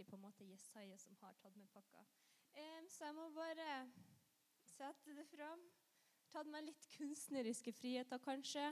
alltid 0.00 0.10
på 0.10 0.16
en 0.16 0.22
måte 0.22 0.44
Jesaja 0.44 0.98
som 0.98 1.16
har 1.20 1.34
tatt 1.34 1.56
med 1.56 1.68
pakka. 1.68 2.04
Så 2.88 3.04
jeg 3.04 3.14
må 3.14 3.28
bare 3.30 3.90
sette 4.64 5.12
det 5.14 5.26
fram. 5.28 5.60
Tatt 6.32 6.46
meg 6.48 6.64
litt 6.64 6.86
kunstneriske 6.96 7.72
friheter, 7.72 8.18
kanskje. 8.18 8.64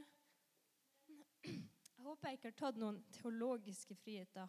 Jeg 1.44 2.06
håper 2.06 2.28
jeg 2.28 2.38
ikke 2.38 2.48
har 2.48 2.56
tatt 2.56 2.80
noen 2.80 3.02
teologiske 3.12 3.94
friheter. 3.94 4.48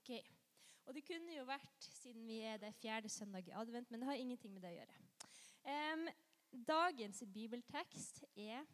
Ok. 0.00 0.10
Og 0.86 0.94
det 0.94 1.04
kunne 1.04 1.36
jo 1.36 1.44
vært, 1.44 1.92
siden 2.00 2.24
vi 2.26 2.40
er 2.40 2.56
det 2.56 2.72
fjerde 2.80 3.08
søndag 3.08 3.48
i 3.48 3.52
advent, 3.54 3.90
men 3.90 4.00
det 4.00 4.08
har 4.08 4.14
ingenting 4.14 4.54
med 4.54 4.64
det 4.64 4.72
å 4.72 4.78
gjøre. 4.80 5.02
Um, 5.62 6.08
dagens 6.52 7.22
bibeltekst 7.34 8.24
er 8.36 8.64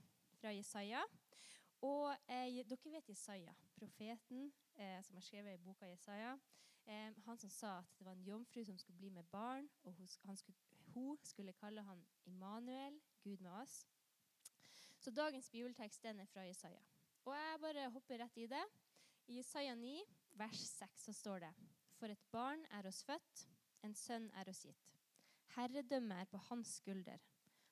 fra 0.40 0.52
Jesaja. 0.54 1.02
Og 1.86 2.10
eh, 2.26 2.58
dere 2.66 2.92
vet 2.92 3.10
Jesaja, 3.12 3.54
profeten 3.78 4.48
eh, 4.74 4.98
som 5.06 5.16
har 5.16 5.22
skrevet 5.22 5.54
i 5.54 5.62
boka 5.62 5.86
Jesaja. 5.86 6.34
Eh, 6.88 7.12
han 7.26 7.38
som 7.38 7.50
sa 7.50 7.76
at 7.78 7.94
det 7.98 8.06
var 8.06 8.16
en 8.16 8.24
jomfru 8.26 8.64
som 8.64 8.78
skulle 8.78 8.98
bli 8.98 9.10
med 9.14 9.28
barn, 9.30 9.68
og 9.84 9.94
hun 9.94 10.08
skulle, 10.08 10.58
hun 10.94 11.18
skulle 11.22 11.52
kalle 11.52 11.82
han 11.86 12.02
Immanuel, 12.26 12.98
Gud 13.22 13.38
med 13.38 13.52
oss. 13.62 13.86
Så 14.98 15.10
dagens 15.10 15.50
bibeltekst 15.50 16.02
den 16.02 16.20
er 16.20 16.26
fra 16.26 16.48
Jesaja. 16.48 16.82
Og 17.24 17.34
jeg 17.36 17.60
bare 17.62 17.90
hopper 17.94 18.18
rett 18.24 18.38
i 18.42 18.50
det. 18.50 18.64
I 19.28 19.36
Jesaja 19.36 19.74
9, 19.74 20.02
vers 20.40 20.58
6, 20.58 21.04
så 21.04 21.12
står 21.12 21.38
det 21.46 21.54
For 21.98 22.10
et 22.10 22.30
barn 22.32 22.64
er 22.74 22.86
oss 22.88 23.04
født, 23.04 23.46
en 23.84 23.94
sønn 23.94 24.30
er 24.34 24.48
oss 24.50 24.64
gitt. 24.66 24.94
Herredømmet 25.54 26.24
er 26.24 26.30
på 26.32 26.40
hans 26.48 26.78
skulder. 26.80 27.22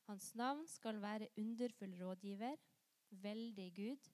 Hans 0.07 0.35
navn 0.35 0.67
skal 0.71 1.01
være 1.03 1.29
underfull 1.39 1.97
rådgiver, 2.03 2.57
veldig 3.11 3.73
Gud, 3.75 4.11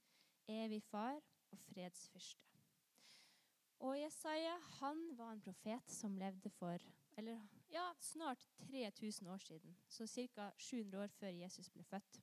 evig 0.48 0.82
far 0.82 1.20
og 1.50 1.58
fredsfyrste. 1.58 2.48
Og 3.78 4.00
Jesaja 4.00 4.56
han 4.78 5.18
var 5.18 5.32
en 5.32 5.40
profet 5.40 5.90
som 5.90 6.16
levde 6.16 6.50
for 6.50 6.78
eller, 7.16 7.40
ja, 7.70 7.92
snart 8.00 8.48
3000 8.58 9.28
år 9.28 9.38
siden, 9.38 9.76
så 9.88 10.06
ca. 10.06 10.50
700 10.56 11.02
år 11.02 11.06
før 11.06 11.28
Jesus 11.28 11.70
ble 11.70 11.84
født. 11.84 12.22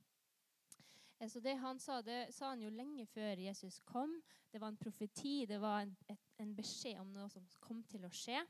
Eh, 1.20 1.30
så 1.30 1.39
det 1.39 1.58
han 1.58 1.80
sa, 1.80 2.02
det 2.02 2.33
sa 2.33 2.50
han 2.50 2.61
jo 2.61 2.70
lenge 2.70 3.06
før 3.06 3.38
Jesus 3.38 3.80
kom. 3.80 4.22
Det 4.52 4.61
var 4.61 4.67
en 4.67 4.78
profeti, 4.78 5.45
det 5.45 5.61
var 5.61 5.81
en, 5.81 5.98
et, 6.09 6.31
en 6.39 6.56
beskjed 6.56 7.00
om 7.00 7.11
noe 7.14 7.30
som 7.30 7.45
kom 7.59 7.83
til 7.83 8.06
å 8.06 8.14
skje. 8.14 8.42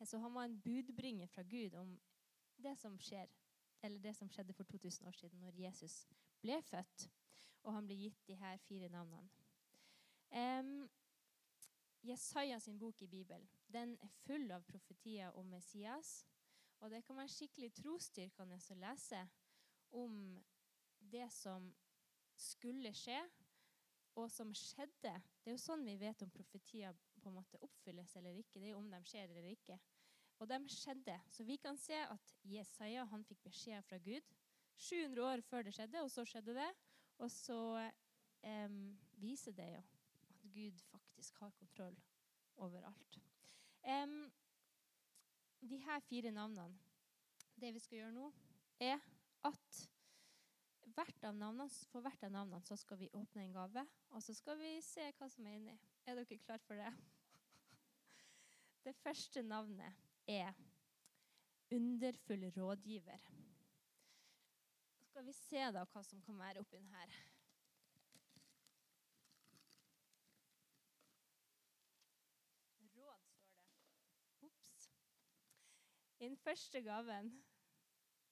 Eh, 0.00 0.06
så 0.06 0.18
han 0.18 0.34
var 0.34 0.44
en 0.48 0.60
budbringer 0.60 1.26
fra 1.32 1.42
Gud 1.42 1.74
om 1.80 1.96
det 2.56 2.76
som 2.78 2.98
skjer, 3.00 3.30
eller 3.84 4.00
det 4.00 4.14
som 4.16 4.30
skjedde 4.32 4.56
for 4.56 4.64
2000 4.64 5.08
år 5.08 5.16
siden, 5.18 5.40
når 5.44 5.60
Jesus 5.66 6.04
ble 6.42 6.56
født, 6.64 7.08
og 7.64 7.76
han 7.76 7.88
ble 7.88 7.96
gitt 8.00 8.26
de 8.28 8.36
her 8.40 8.60
fire 8.64 8.88
navnene. 8.92 9.28
Um, 10.34 10.88
Jesaja 12.04 12.58
sin 12.60 12.78
bok 12.78 13.02
i 13.02 13.08
Bibelen 13.08 13.46
den 13.72 13.96
er 14.02 14.12
full 14.24 14.50
av 14.52 14.64
profetier 14.68 15.34
om 15.38 15.48
Messias. 15.50 16.24
Og 16.80 16.90
det 16.92 17.04
kan 17.06 17.16
være 17.16 17.32
skikkelig 17.32 17.72
trosstyrkende 17.78 18.58
å 18.58 18.76
lese 18.82 19.22
om 19.96 20.18
det 20.98 21.26
som 21.32 21.70
skulle 22.36 22.92
skje, 22.96 23.18
og 24.14 24.30
som 24.30 24.52
skjedde. 24.54 25.14
Det 25.42 25.50
er 25.50 25.56
jo 25.56 25.62
sånn 25.62 25.84
vi 25.86 25.96
vet 25.98 26.22
om 26.22 26.30
profetier 26.30 26.94
på 27.22 27.30
en 27.30 27.38
måte 27.38 27.58
oppfylles 27.64 28.12
eller 28.20 28.36
ikke. 28.38 28.60
Det 28.60 28.68
er 28.68 28.74
jo 28.74 28.82
om 28.82 28.90
de 28.92 29.00
skjer 29.08 29.30
eller 29.32 29.48
ikke. 29.50 29.78
Og 30.42 30.48
de 30.50 30.58
skjedde. 30.68 31.18
Så 31.30 31.44
vi 31.46 31.56
kan 31.56 31.76
se 31.78 31.96
at 31.96 32.34
Jesaja 32.44 33.04
han 33.10 33.24
fikk 33.24 33.44
beskjed 33.46 33.84
fra 33.86 33.98
Gud 34.02 34.32
700 34.76 35.22
år 35.22 35.42
før 35.46 35.62
det 35.62 35.74
skjedde, 35.76 36.02
og 36.02 36.10
så 36.10 36.24
skjedde 36.26 36.56
det. 36.56 36.70
Og 37.22 37.30
så 37.30 37.58
eh, 38.42 38.78
viser 39.22 39.54
det 39.54 39.68
jo 39.76 39.82
at 39.82 40.42
Gud 40.54 40.80
faktisk 40.90 41.38
har 41.38 41.54
kontroll 41.58 41.96
overalt. 42.56 43.20
Um, 43.84 44.32
de 45.60 45.76
her 45.76 46.00
fire 46.00 46.30
navnene, 46.30 46.78
det 47.60 47.74
vi 47.74 47.82
skal 47.82 47.98
gjøre 47.98 48.12
nå, 48.12 48.30
er 48.80 49.00
at 49.44 49.80
hvert 50.94 51.26
av 51.26 51.34
navnene, 51.36 51.68
for 51.90 52.04
hvert 52.04 52.24
av 52.26 52.32
navnene 52.32 52.64
så 52.64 52.76
skal 52.78 53.00
vi 53.00 53.10
åpne 53.16 53.44
en 53.44 53.54
gave, 53.54 53.84
og 54.10 54.22
så 54.22 54.34
skal 54.36 54.58
vi 54.60 54.76
se 54.84 55.06
hva 55.18 55.28
som 55.32 55.46
er 55.48 55.58
inni. 55.58 55.76
Er 56.04 56.18
dere 56.18 56.38
klare 56.42 56.64
for 56.66 56.80
det? 56.80 56.92
Det 58.84 58.92
første 59.00 59.42
navnet 59.42 60.03
er 60.26 60.52
underfull 61.72 62.52
rådgiver. 62.56 63.30
Skal 65.02 65.26
vi 65.26 65.32
se 65.32 65.62
da 65.72 65.84
hva 65.86 66.02
som 66.02 66.22
kan 66.22 66.38
være 66.38 66.62
oppi 66.64 66.80
her. 66.90 67.16
Råd, 72.96 73.26
står 73.30 73.60
det. 73.60 74.48
Ops. 74.48 74.90
I 76.18 76.28
den 76.28 76.36
første 76.36 76.82
gaven 76.82 77.30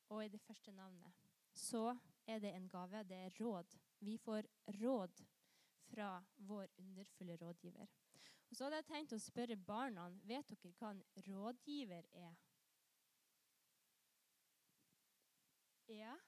og 0.08 0.24
i 0.24 0.28
det 0.28 0.40
første 0.40 0.72
navnet 0.72 1.22
så 1.54 1.96
er 2.26 2.38
det 2.38 2.54
en 2.54 2.68
gave. 2.68 3.04
Det 3.04 3.16
er 3.16 3.40
råd. 3.40 3.78
Vi 4.00 4.16
får 4.18 4.48
råd 4.82 5.24
fra 5.92 6.24
vår 6.36 6.66
underfulle 6.78 7.36
rådgiver. 7.36 7.86
Og 8.52 8.56
Så 8.56 8.66
hadde 8.66 8.82
jeg 8.82 8.84
tenkt 8.84 9.12
å 9.16 9.16
spørre 9.16 9.54
barna 9.56 10.02
vet 10.28 10.50
dere 10.52 10.70
hva 10.76 10.90
en 10.92 10.98
rådgiver 11.24 12.08
er. 12.20 12.34
Ja? 15.88 16.18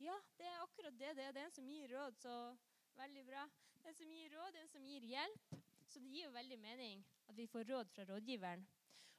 Ja, 0.00 0.16
det 0.38 0.48
er 0.48 0.62
akkurat 0.62 0.96
det. 0.96 1.10
Det 1.18 1.26
er 1.26 1.36
den 1.36 1.52
som 1.52 1.68
gir 1.68 1.92
råd, 1.92 2.16
så 2.22 2.38
veldig 2.96 3.26
bra. 3.28 3.44
Den 3.84 4.00
som 4.00 4.16
gir 4.16 4.32
råd, 4.32 4.56
den 4.56 4.72
som 4.72 4.88
gir 4.88 5.04
hjelp. 5.10 5.60
Så 5.92 6.00
det 6.00 6.08
gir 6.08 6.30
jo 6.30 6.32
veldig 6.32 6.60
mening 6.64 7.04
at 7.28 7.36
vi 7.36 7.48
får 7.52 7.68
råd 7.74 7.92
fra 7.92 8.08
rådgiveren. 8.08 8.64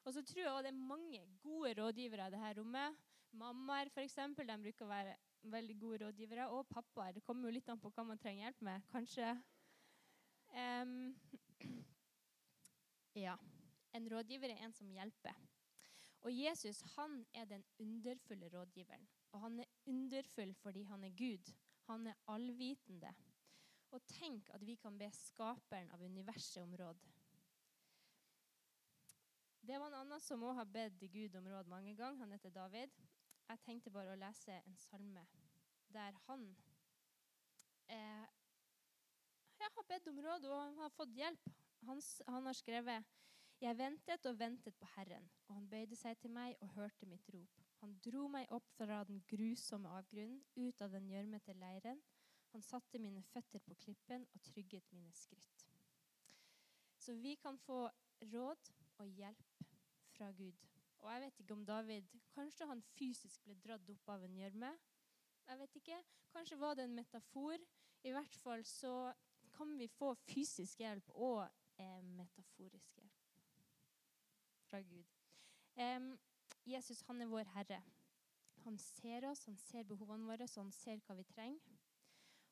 Og 0.01 0.17
så 0.17 0.25
tror 0.25 0.41
jeg 0.41 0.51
også 0.55 0.65
det 0.65 0.73
er 0.73 0.83
mange 0.89 1.23
gode 1.45 1.77
rådgivere 1.83 2.31
i 2.31 2.33
dette 2.33 2.53
rommet. 2.63 2.97
Mammaer 3.38 3.93
f.eks. 3.93 4.17
De 4.41 4.61
bruker 4.65 4.89
å 4.89 4.93
være 4.97 5.17
veldig 5.53 5.79
gode 5.85 6.05
rådgivere. 6.07 6.49
Og 6.49 6.65
pappaer. 6.73 7.13
Det 7.13 7.27
kommer 7.29 7.45
jo 7.45 7.59
litt 7.59 7.69
an 7.69 7.79
på 7.79 7.93
hva 7.93 8.09
man 8.09 8.17
trenger 8.17 8.49
hjelp 8.49 8.69
med. 8.71 8.89
Kanskje 8.89 9.35
um, 10.53 11.16
Ja. 13.13 13.38
En 13.91 14.07
rådgiver 14.12 14.50
er 14.50 14.63
en 14.63 14.73
som 14.73 14.91
hjelper. 14.91 15.35
Og 16.22 16.31
Jesus 16.31 16.81
han 16.95 17.25
er 17.34 17.45
den 17.45 17.63
underfulle 17.79 18.50
rådgiveren. 18.53 19.07
Og 19.31 19.41
han 19.41 19.59
er 19.59 19.66
underfull 19.85 20.53
fordi 20.56 20.84
han 20.84 21.03
er 21.03 21.09
Gud. 21.17 21.53
Han 21.88 22.07
er 22.07 22.19
allvitende. 22.28 23.13
Og 23.91 24.06
tenk 24.07 24.50
at 24.50 24.66
vi 24.66 24.75
kan 24.75 24.97
be 24.97 25.09
skaperen 25.12 25.91
av 25.91 26.01
universet 26.01 26.63
om 26.63 26.75
råd. 26.75 27.01
Det 29.62 29.79
var 29.79 29.91
en 29.91 30.00
annen 30.00 30.23
som 30.23 30.44
òg 30.44 30.56
har 30.57 30.69
bedt 30.73 31.03
Gud 31.12 31.35
om 31.35 31.47
råd 31.47 31.68
mange 31.69 31.95
ganger. 31.95 32.23
Han 32.23 32.31
heter 32.31 32.50
David. 32.50 32.95
Jeg 33.50 33.59
tenkte 33.66 33.91
bare 33.91 34.13
å 34.13 34.19
lese 34.19 34.62
en 34.66 34.78
salme 34.79 35.25
der 35.91 36.16
han 36.25 36.45
eh, 37.91 38.28
jeg 39.61 39.73
har 39.75 39.88
bedt 39.89 40.07
om 40.11 40.22
råd 40.25 40.45
og 40.49 40.59
han 40.59 40.77
har 40.81 40.94
fått 40.95 41.17
hjelp. 41.17 41.49
Han, 41.88 42.01
han 42.27 42.45
har 42.49 42.57
skrevet 42.57 43.17
Jeg 43.61 43.77
ventet 43.77 44.25
og 44.25 44.39
ventet 44.39 44.73
på 44.77 44.88
Herren, 44.95 45.27
og 45.47 45.55
han 45.55 45.67
bøyde 45.69 45.97
seg 45.97 46.17
til 46.17 46.31
meg 46.33 46.55
og 46.66 46.72
hørte 46.73 47.05
mitt 47.05 47.27
rop. 47.33 47.59
Han 47.81 47.94
dro 48.05 48.27
meg 48.29 48.50
opp 48.53 48.67
fra 48.77 49.03
den 49.05 49.21
grusomme 49.29 49.89
avgrunnen, 50.00 50.41
ut 50.57 50.81
av 50.81 50.94
den 50.94 51.09
gjørmete 51.09 51.53
leiren. 51.57 52.01
Han 52.53 52.66
satte 52.66 53.00
mine 53.00 53.21
føtter 53.31 53.61
på 53.66 53.77
klippen 53.83 54.25
og 54.33 54.41
trygget 54.50 54.89
mine 54.94 55.13
skritt. 55.13 55.66
Så 56.97 57.13
vi 57.17 57.35
kan 57.41 57.57
få 57.57 57.83
råd 58.33 58.71
og 59.01 59.07
hjelp 59.07 59.63
fra 60.17 60.31
Gud. 60.38 60.57
Og 61.01 61.09
jeg 61.13 61.21
vet 61.21 61.39
ikke 61.39 61.53
om 61.53 61.66
David 61.66 62.09
Kanskje 62.35 62.67
han 62.69 62.83
fysisk 62.95 63.45
ble 63.45 63.55
dratt 63.63 63.89
opp 63.89 64.09
av 64.13 64.25
en 64.25 64.38
gjørme. 64.38 64.71
Jeg 65.47 65.59
vet 65.62 65.80
ikke. 65.81 66.01
Kanskje 66.33 66.59
var 66.62 66.77
det 66.77 66.86
en 66.86 66.95
metafor. 66.95 67.57
I 68.03 68.13
hvert 68.13 68.36
fall 68.44 68.65
så 68.65 68.94
kan 69.62 69.78
vi 69.78 69.88
få 69.88 70.16
fysisk 70.25 70.80
hjelp 70.81 71.10
og 71.13 71.44
eh, 71.78 72.00
metaforisk 72.18 72.96
hjelp 72.98 73.18
fra 74.66 74.80
Gud. 74.81 75.12
Eh, 75.78 76.08
Jesus 76.66 77.04
han 77.06 77.22
er 77.22 77.30
vår 77.30 77.52
Herre. 77.54 77.78
Han 78.63 78.80
ser 78.81 79.28
oss, 79.30 79.44
han 79.46 79.60
ser 79.62 79.86
behovene 79.86 80.25
våre, 80.25 80.48
så 80.50 80.63
han 80.63 80.72
ser 80.74 80.98
hva 81.06 81.13
vi 81.19 81.25
trenger. 81.30 81.75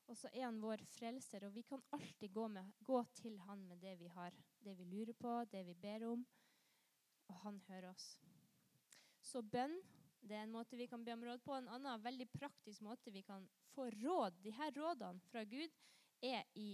Og 0.05 0.17
så 0.19 0.29
er 0.29 0.45
han 0.45 0.59
vår 0.61 0.83
frelser, 0.89 1.47
og 1.47 1.55
vi 1.57 1.63
kan 1.65 1.81
alltid 1.97 2.29
gå, 2.33 2.45
med, 2.49 2.69
gå 2.85 3.01
til 3.17 3.39
han 3.47 3.65
med 3.65 3.81
det 3.81 3.95
vi 3.97 4.09
har. 4.13 4.37
Det 4.61 4.75
vi 4.77 4.85
lurer 4.91 5.17
på, 5.17 5.33
det 5.49 5.63
vi 5.65 5.73
ber 5.81 6.05
om. 6.11 6.25
Og 7.29 7.41
han 7.41 7.57
hører 7.71 7.89
oss. 7.89 8.11
Så 9.21 9.41
bønn 9.41 9.79
det 10.21 10.37
er 10.37 10.45
en 10.45 10.53
måte 10.53 10.77
vi 10.77 10.85
kan 10.91 11.01
be 11.01 11.13
om 11.17 11.25
råd 11.25 11.41
på. 11.41 11.57
En 11.57 11.73
annen 11.73 12.05
veldig 12.05 12.29
praktisk 12.37 12.85
måte 12.85 13.09
vi 13.09 13.25
kan 13.25 13.49
få 13.73 13.87
råd 13.97 14.37
De 14.43 14.53
her 14.53 14.73
rådene 14.77 15.25
fra 15.31 15.45
Gud 15.47 15.73
er 16.21 16.43
i 16.53 16.73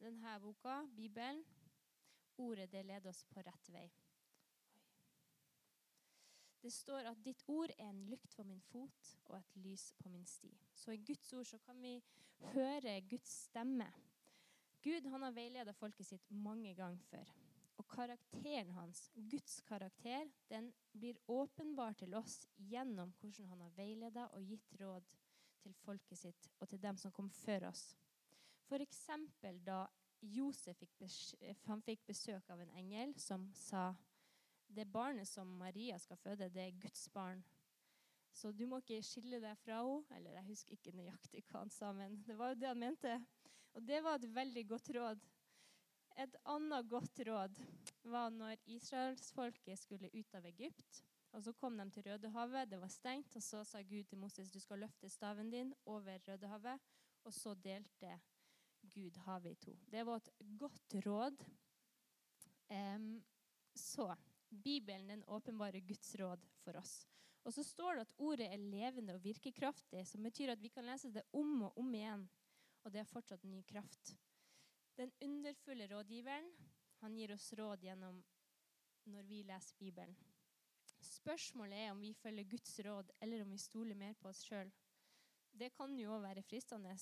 denne 0.00 0.40
boka, 0.40 0.82
Bibelen. 0.96 1.44
Ordet 2.38 2.70
det 2.72 2.84
leder 2.86 3.10
oss 3.10 3.24
på 3.24 3.42
rett 3.42 3.70
vei. 3.74 3.88
Det 6.62 6.70
står 6.74 7.06
at 7.10 7.20
ditt 7.22 7.42
ord 7.46 7.70
er 7.76 7.88
en 7.90 8.04
lykt 8.06 8.34
for 8.34 8.46
min 8.46 8.62
fot 8.70 9.12
og 9.28 9.36
et 9.38 9.58
lys 9.62 9.92
på 9.98 10.10
min 10.10 10.26
sti. 10.26 10.50
Så 10.74 10.94
i 10.94 11.02
Guds 11.06 11.32
ord 11.32 11.46
så 11.46 11.58
kan 11.62 11.78
vi 11.82 11.96
høre 12.54 13.00
Guds 13.10 13.30
stemme. 13.48 13.86
Gud 14.82 15.06
han 15.10 15.22
har 15.22 15.34
veiledet 15.34 15.76
folket 15.78 16.06
sitt 16.06 16.30
mange 16.30 16.74
ganger 16.78 17.02
før. 17.10 17.30
Og 17.78 17.86
karakteren 17.90 18.70
hans, 18.74 19.04
Guds 19.30 19.60
karakter, 19.66 20.26
den 20.50 20.72
blir 20.92 21.18
åpenbar 21.30 21.94
til 21.98 22.14
oss 22.18 22.40
gjennom 22.70 23.14
hvordan 23.20 23.50
han 23.52 23.62
har 23.62 23.74
veiledet 23.78 24.26
og 24.34 24.50
gitt 24.50 24.74
råd 24.80 25.14
til 25.62 25.74
folket 25.84 26.18
sitt 26.18 26.50
og 26.58 26.68
til 26.70 26.82
dem 26.82 26.98
som 26.98 27.14
kom 27.14 27.30
før 27.30 27.68
oss. 27.70 27.92
F.eks. 28.68 29.06
da 29.64 29.86
Josef 30.20 30.76
fikk, 30.76 30.98
han 31.64 31.82
fikk 31.82 32.04
besøk 32.06 32.50
av 32.50 32.60
en 32.60 32.74
engel 32.76 33.14
som 33.20 33.46
sa 33.56 33.94
det 34.68 34.84
barnet 34.92 35.28
som 35.28 35.48
Maria 35.56 35.96
skal 35.98 36.18
føde, 36.20 36.50
det 36.52 36.66
er 36.66 36.80
Guds 36.82 37.08
barn. 37.14 37.40
Så 38.34 38.52
du 38.52 38.66
må 38.68 38.82
ikke 38.82 39.00
skille 39.02 39.40
deg 39.40 39.56
fra 39.62 39.80
henne. 39.80 40.04
Eller 40.18 40.36
jeg 40.36 40.48
husker 40.50 40.76
ikke 40.76 40.96
nøyaktig 40.98 41.42
hva 41.48 41.64
han 41.64 41.72
sa, 41.72 41.92
men 41.96 42.20
det 42.26 42.36
var 42.38 42.52
jo 42.52 42.60
det 42.60 42.70
han 42.70 42.82
mente. 42.82 43.16
Og 43.74 43.84
det 43.88 44.02
var 44.04 44.18
et 44.18 44.28
veldig 44.34 44.64
godt 44.68 44.90
råd. 44.98 45.26
Et 46.18 46.36
annet 46.50 46.88
godt 46.90 47.20
råd 47.28 47.60
var 48.10 48.32
når 48.34 48.60
israelsfolket 48.66 49.80
skulle 49.80 50.10
ut 50.12 50.34
av 50.34 50.46
Egypt. 50.50 51.02
Og 51.32 51.42
Så 51.44 51.52
kom 51.52 51.76
de 51.78 51.90
til 51.90 52.06
Rødehavet, 52.06 52.70
det 52.70 52.80
var 52.80 52.88
stengt, 52.88 53.36
og 53.36 53.42
så 53.42 53.64
sa 53.64 53.82
Gud 53.82 54.04
til 54.08 54.18
Moses 54.18 54.50
du 54.50 54.58
skal 54.60 54.80
løfte 54.80 55.08
staven 55.08 55.50
din 55.50 55.74
over 55.86 56.18
Rødehavet. 56.28 56.80
Og 57.24 57.34
så 57.34 57.54
delte 57.54 58.18
Gud 58.98 59.16
har 59.28 59.40
vi 59.44 59.54
to. 59.62 59.76
Det 59.86 60.02
var 60.02 60.18
et 60.18 60.30
godt 60.58 60.94
råd. 61.06 61.44
Um, 62.68 63.12
så 63.74 64.10
Bibelen 64.48 65.08
den 65.08 65.24
åpenbare 65.24 65.80
Guds 65.80 66.14
råd 66.18 66.42
for 66.64 66.76
oss. 66.80 67.06
Og 67.46 67.54
så 67.54 67.62
står 67.64 67.94
det 67.94 68.06
at 68.06 68.14
ordet 68.18 68.48
er 68.52 68.60
levende 68.60 69.14
og 69.14 69.22
virkekraftig, 69.24 70.02
som 70.08 70.26
betyr 70.26 70.52
at 70.52 70.62
vi 70.62 70.70
kan 70.72 70.84
lese 70.88 71.12
det 71.14 71.22
om 71.32 71.62
og 71.68 71.78
om 71.78 71.94
igjen, 71.94 72.26
og 72.82 72.92
det 72.92 73.00
er 73.00 73.08
fortsatt 73.08 73.46
ny 73.46 73.62
kraft. 73.68 74.16
Den 74.98 75.12
underfulle 75.22 75.86
rådgiveren 75.88 76.50
han 76.98 77.14
gir 77.14 77.32
oss 77.36 77.52
råd 77.54 77.86
gjennom 77.86 78.18
når 79.08 79.30
vi 79.30 79.44
leser 79.46 79.78
Bibelen. 79.78 80.18
Spørsmålet 81.06 81.86
er 81.86 81.92
om 81.92 82.02
vi 82.02 82.12
følger 82.18 82.50
Guds 82.50 82.74
råd, 82.84 83.14
eller 83.20 83.46
om 83.46 83.54
vi 83.54 83.62
stoler 83.62 83.96
mer 83.96 84.18
på 84.18 84.28
oss 84.32 84.42
sjøl. 84.44 84.72
Det 85.54 85.70
kan 85.76 85.94
jo 85.96 86.16
òg 86.16 86.24
være 86.26 86.44
fristende. 86.44 86.96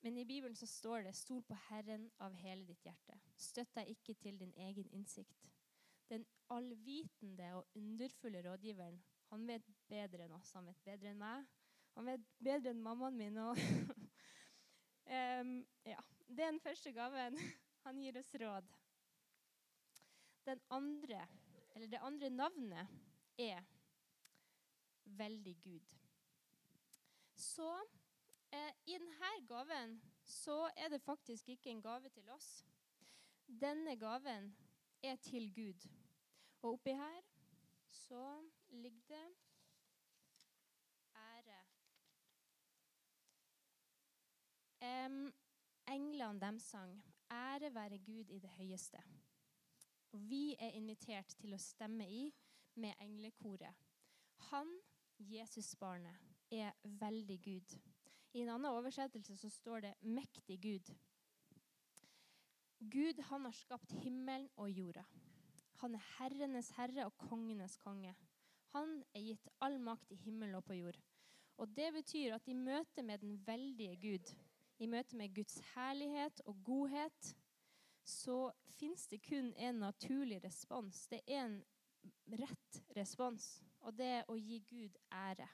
Men 0.00 0.18
i 0.18 0.24
Bibelen 0.24 0.56
så 0.56 0.66
står 0.66 1.02
det 1.02 1.14
'Stol 1.16 1.42
på 1.42 1.54
Herren 1.54 2.10
av 2.18 2.32
hele 2.32 2.66
ditt 2.66 2.84
hjerte'. 2.84 3.20
Støtt 3.36 3.74
deg 3.74 3.88
ikke 3.88 4.14
til 4.14 4.40
din 4.40 4.54
egen 4.56 4.88
innsikt. 4.90 5.50
Den 6.08 6.26
allvitende 6.50 7.54
og 7.54 7.66
underfulle 7.74 8.42
rådgiveren 8.42 9.02
han 9.30 9.46
vet 9.46 9.66
bedre 9.88 10.24
enn 10.24 10.32
oss. 10.32 10.52
Han 10.52 10.66
vet 10.66 10.84
bedre 10.84 11.12
enn 11.12 11.18
meg. 11.18 11.46
Han 11.94 12.08
vet 12.10 12.24
bedre 12.42 12.72
enn 12.72 12.82
mammaen 12.82 13.18
min. 13.18 13.36
Og 13.36 13.58
um, 15.06 15.52
ja. 15.92 16.00
Det 16.30 16.44
er 16.44 16.50
den 16.52 16.60
første 16.62 16.92
gaven. 16.92 17.38
Han 17.84 17.98
gir 17.98 18.18
oss 18.20 18.34
råd. 18.38 18.66
Den 20.46 20.60
andre, 20.70 21.24
eller 21.74 21.88
det 21.90 22.02
andre 22.06 22.30
navnet 22.30 22.88
er 23.38 23.64
veldig 25.04 25.54
Gud. 25.64 25.94
Så 27.34 27.70
eh, 28.52 28.72
i 28.86 28.98
denne 28.98 29.46
gaven 29.48 30.00
så 30.24 30.70
er 30.76 30.88
det 30.88 31.02
faktisk 31.02 31.48
ikke 31.48 31.70
en 31.70 31.82
gave 31.82 32.08
til 32.08 32.28
oss. 32.30 32.66
Denne 33.46 33.96
gaven 33.96 34.56
er 35.02 35.16
til 35.16 35.54
Gud. 35.54 35.88
Og 36.62 36.72
oppi 36.72 36.90
her 36.90 37.20
så 37.90 38.42
ligger 38.70 39.00
det 39.08 39.36
ære. 41.14 41.60
Um, 45.06 45.32
englene 45.88 46.40
dem 46.40 46.58
sang 46.58 47.04
'Ære 47.30 47.74
være 47.74 47.98
Gud 47.98 48.28
i 48.28 48.38
det 48.38 48.50
høyeste'. 48.50 49.02
Vi 50.12 50.56
er 50.58 50.70
invitert 50.70 51.26
til 51.38 51.54
å 51.54 51.58
stemme 51.58 52.08
i 52.10 52.34
med 52.74 52.94
englekoret. 53.00 53.74
Han, 54.50 54.72
Jesusbarnet, 55.18 56.16
er 56.50 56.72
veldig 56.84 57.42
Gud. 57.42 57.89
I 58.32 58.42
en 58.44 58.52
annen 58.54 58.70
oversettelse 58.70 59.36
så 59.36 59.48
står 59.50 59.80
det 59.80 59.94
'mektig 60.02 60.58
Gud'. 60.60 60.94
Gud 62.80 63.18
han 63.20 63.44
har 63.44 63.52
skapt 63.52 63.92
himmelen 63.92 64.48
og 64.56 64.70
jorda. 64.70 65.04
Han 65.80 65.94
er 65.94 66.04
herrenes 66.18 66.70
herre 66.70 67.06
og 67.06 67.18
kongenes 67.18 67.76
konge. 67.76 68.14
Han 68.72 69.02
er 69.14 69.20
gitt 69.20 69.48
all 69.60 69.78
makt 69.80 70.12
i 70.12 70.14
himmel 70.14 70.54
og 70.54 70.64
på 70.64 70.76
jord. 70.78 70.96
Og 71.56 71.76
Det 71.76 71.92
betyr 71.92 72.34
at 72.34 72.48
i 72.48 72.54
møte 72.54 73.02
med 73.02 73.18
den 73.18 73.46
veldige 73.46 73.96
Gud, 73.96 74.34
i 74.78 74.86
møte 74.86 75.16
med 75.16 75.34
Guds 75.34 75.58
herlighet 75.74 76.40
og 76.46 76.56
godhet, 76.64 77.36
så 78.04 78.52
fins 78.64 79.06
det 79.06 79.22
kun 79.22 79.52
en 79.56 79.74
naturlig 79.74 80.44
respons. 80.44 81.06
Det 81.06 81.20
er 81.26 81.44
en 81.44 81.64
rett 82.32 82.82
respons, 82.96 83.62
og 83.80 83.98
det 83.98 84.06
er 84.06 84.24
å 84.28 84.38
gi 84.38 84.62
Gud 84.70 84.96
ære. 85.12 85.48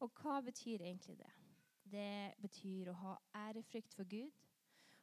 Og 0.00 0.12
hva 0.20 0.40
betyr 0.44 0.82
egentlig 0.82 1.16
det? 1.18 1.43
Det 1.84 2.34
betyr 2.40 2.90
å 2.90 2.96
ha 3.02 3.14
ærefrykt 3.46 3.94
for 3.94 4.08
Gud. 4.08 4.32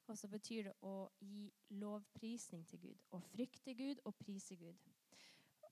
Og 0.10 0.18
så 0.18 0.28
betyr 0.28 0.64
det 0.68 0.74
å 0.84 0.96
gi 1.24 1.46
lovprisning 1.80 2.66
til 2.68 2.82
Gud. 2.88 3.04
Å 3.16 3.22
frykte 3.32 3.76
Gud 3.78 4.02
og 4.06 4.16
prise 4.20 4.58
Gud. 4.60 4.90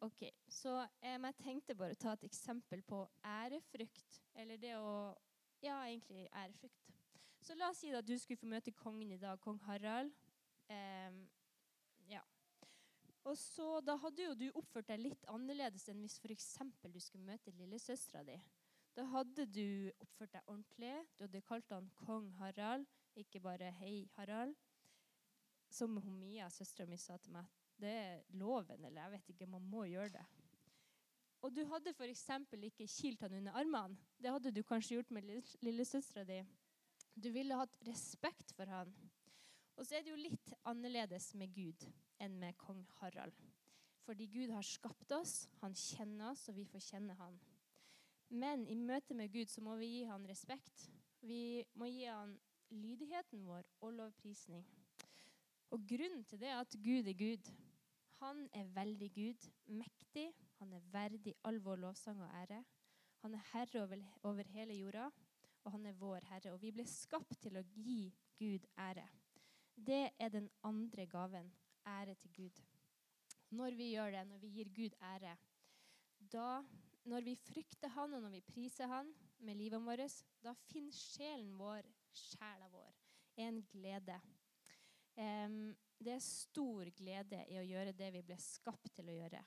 Ok, 0.05 0.23
Så 0.47 0.77
eh, 1.01 1.17
jeg 1.19 1.35
tenkte 1.43 1.75
bare 1.75 1.91
å 1.91 1.99
ta 1.99 2.13
et 2.15 2.23
eksempel 2.23 2.81
på 2.87 3.01
ærefrykt. 3.25 4.21
Eller 4.35 4.57
det 4.57 4.77
å 4.77 5.15
Ja, 5.59 5.81
egentlig 5.83 6.29
ærefrykt. 6.31 6.85
Så 7.43 7.55
la 7.55 7.67
oss 7.73 7.81
si 7.83 7.89
at 7.91 8.07
du 8.07 8.13
skulle 8.17 8.39
få 8.39 8.47
møte 8.47 8.71
kongen 8.71 9.11
i 9.11 9.17
dag, 9.19 9.41
kong 9.43 9.59
Harald. 9.65 10.13
Eh, 10.71 11.17
ja. 12.07 12.21
Og 13.27 13.35
så 13.37 13.81
Da 13.81 13.97
hadde 13.99 14.23
jo 14.23 14.37
du 14.39 14.47
oppført 14.53 14.87
deg 14.87 15.03
litt 15.03 15.25
annerledes 15.27 15.89
enn 15.91 15.99
hvis 16.05 16.19
f.eks. 16.23 16.53
du 16.87 16.99
skulle 16.99 17.27
møte 17.27 17.51
lillesøstera 17.51 18.23
di. 18.23 18.39
Da 18.99 19.05
hadde 19.13 19.45
du 19.47 19.91
oppført 20.03 20.33
deg 20.33 20.49
ordentlig. 20.51 20.91
Du 21.15 21.21
hadde 21.23 21.39
kalt 21.47 21.69
han 21.71 21.85
kong 22.01 22.25
Harald. 22.35 22.83
Ikke 23.15 23.39
bare 23.39 23.71
'Hei, 23.71 24.09
Harald'. 24.17 24.57
Som 25.69 26.01
Mia, 26.03 26.49
søstera 26.49 26.87
mi, 26.87 26.97
sa 26.97 27.15
til 27.17 27.31
meg. 27.31 27.45
Det 27.79 27.89
er 27.89 28.23
loven, 28.29 28.85
eller 28.85 29.01
jeg 29.01 29.11
vet 29.11 29.29
ikke. 29.29 29.45
Man 29.45 29.61
må 29.61 29.83
gjøre 29.83 30.09
det. 30.09 30.25
Og 31.41 31.55
du 31.55 31.63
hadde 31.65 31.93
f.eks. 31.93 32.29
ikke 32.63 32.87
kilt 32.87 33.21
han 33.21 33.33
under 33.33 33.51
armene. 33.51 33.97
Det 34.21 34.31
hadde 34.31 34.51
du 34.51 34.63
kanskje 34.63 34.95
gjort 34.95 35.11
med 35.11 35.21
lillesøstera 35.61 36.23
di. 36.23 36.43
Du 37.23 37.29
ville 37.31 37.55
hatt 37.55 37.77
respekt 37.87 38.51
for 38.51 38.65
han. 38.65 38.93
Og 39.77 39.85
så 39.85 39.95
er 39.95 40.01
det 40.01 40.11
jo 40.11 40.15
litt 40.15 40.53
annerledes 40.65 41.33
med 41.35 41.53
Gud 41.55 41.87
enn 42.19 42.35
med 42.39 42.57
kong 42.57 42.83
Harald. 42.99 43.39
Fordi 44.03 44.27
Gud 44.27 44.49
har 44.49 44.61
skapt 44.61 45.11
oss, 45.11 45.47
han 45.61 45.73
kjenner 45.73 46.31
oss, 46.31 46.49
og 46.49 46.55
vi 46.55 46.65
får 46.65 46.79
kjenne 46.79 47.13
han. 47.13 47.39
Men 48.29 48.67
i 48.69 48.75
møte 48.77 49.15
med 49.17 49.31
Gud 49.33 49.49
så 49.49 49.61
må 49.65 49.75
vi 49.79 49.87
gi 49.93 50.03
han 50.09 50.27
respekt. 50.29 50.89
Vi 51.25 51.65
må 51.73 51.89
gi 51.89 52.05
han 52.05 52.35
lydigheten 52.69 53.45
vår 53.47 53.65
og 53.81 53.95
lovprisning. 53.97 54.65
Og 55.73 55.85
grunnen 55.89 56.23
til 56.25 56.41
det 56.41 56.49
er 56.49 56.61
at 56.61 56.77
Gud 56.83 57.09
er 57.09 57.17
Gud. 57.17 57.49
Han 58.19 58.45
er 58.53 58.69
veldig 58.75 59.09
Gud, 59.15 59.49
mektig. 59.65 60.27
Han 60.59 60.73
er 60.73 60.85
verdig 60.91 61.33
all 61.43 61.59
vår 61.63 61.81
lovsang 61.85 62.21
og 62.21 62.33
ære. 62.41 62.63
Han 63.23 63.33
er 63.33 63.45
herre 63.53 63.83
over, 63.83 64.03
over 64.23 64.47
hele 64.53 64.77
jorda, 64.77 65.09
og 65.63 65.71
han 65.71 65.85
er 65.85 65.97
vår 65.99 66.25
herre. 66.29 66.53
Og 66.53 66.61
vi 66.61 66.71
ble 66.71 66.85
skapt 66.87 67.41
til 67.43 67.59
å 67.59 67.65
gi 67.75 68.11
Gud 68.39 68.67
ære. 68.79 69.07
Det 69.75 70.09
er 70.19 70.29
den 70.29 70.49
andre 70.63 71.05
gaven. 71.07 71.51
Ære 71.87 72.15
til 72.15 72.31
Gud. 72.35 72.61
Når 73.55 73.75
vi 73.75 73.93
gjør 73.93 74.11
det, 74.11 74.27
når 74.27 74.37
vi 74.37 74.49
gir 74.57 74.69
Gud 74.75 74.95
ære, 75.01 75.37
da, 76.19 76.61
når 77.09 77.25
vi 77.25 77.35
frykter 77.41 77.91
Han 77.95 78.13
og 78.17 78.23
når 78.23 78.37
vi 78.37 78.45
priser 78.45 78.89
Han 78.91 79.09
med 79.45 79.57
livet 79.57 79.81
vårt, 79.83 80.19
da 80.43 80.53
finner 80.69 80.95
sjelen 80.95 81.55
vår 81.57 81.87
sjela 82.15 82.67
vår. 82.71 82.89
En 83.39 83.61
glede. 83.71 84.17
Um, 85.15 85.75
det 85.99 86.13
er 86.15 86.23
stor 86.23 86.89
glede 86.95 87.41
i 87.51 87.57
å 87.59 87.65
gjøre 87.65 87.95
det 87.95 88.11
vi 88.15 88.23
ble 88.23 88.37
skapt 88.39 88.91
til 88.95 89.09
å 89.11 89.15
gjøre. 89.17 89.41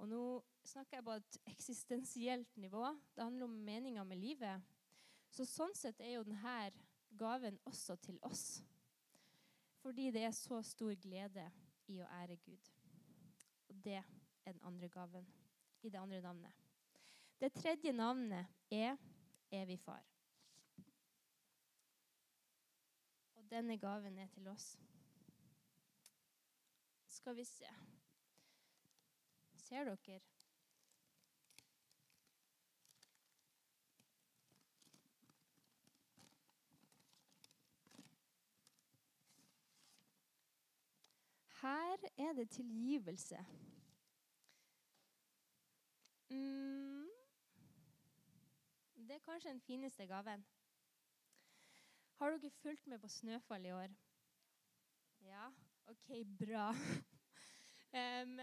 Og 0.00 0.08
nå 0.08 0.22
snakker 0.66 0.98
jeg 0.98 1.06
på 1.06 1.16
et 1.16 1.38
eksistensielt 1.52 2.56
nivå. 2.60 2.84
Det 3.14 3.24
handler 3.24 3.48
om 3.48 3.58
meninga 3.66 4.04
med 4.04 4.20
livet. 4.20 4.64
Så 5.32 5.46
sånn 5.48 5.74
sett 5.76 6.00
er 6.00 6.16
jo 6.16 6.26
denne 6.26 6.72
gaven 7.16 7.58
også 7.68 7.96
til 8.04 8.18
oss. 8.28 8.62
Fordi 9.82 10.10
det 10.14 10.24
er 10.26 10.34
så 10.36 10.60
stor 10.64 10.94
glede 11.00 11.48
i 11.90 12.00
å 12.00 12.10
ære 12.20 12.38
Gud. 12.44 12.72
Og 13.68 13.80
det 13.84 14.00
er 14.00 14.52
den 14.52 14.60
andre 14.68 14.88
gaven 14.92 15.26
i 15.82 15.90
det 15.90 16.00
andre 16.00 16.20
navnet. 16.24 16.61
Det 17.42 17.52
tredje 17.52 17.92
navnet 17.92 18.46
er 18.70 18.96
Evig 19.50 19.80
far. 19.80 20.04
Og 23.34 23.50
denne 23.50 23.78
gaven 23.78 24.18
er 24.18 24.26
til 24.26 24.46
oss. 24.48 24.78
Skal 27.06 27.36
vi 27.36 27.44
se 27.44 27.66
Ser 29.56 29.84
dere? 29.84 30.20
Her 41.62 42.08
er 42.18 42.32
det 42.32 42.50
tilgivelse. 42.50 43.46
Mm. 46.30 46.81
Det 49.12 49.18
er 49.18 49.24
kanskje 49.28 49.50
den 49.50 49.60
fineste 49.60 50.06
gaven. 50.08 50.40
Har 52.16 52.30
dere 52.32 52.50
fulgt 52.50 52.86
med 52.86 52.98
på 52.98 53.08
snøfall 53.12 53.66
i 53.66 53.72
år? 53.76 53.92
Ja? 55.20 55.50
OK, 55.92 56.08
bra. 56.38 56.70
um, 58.00 58.40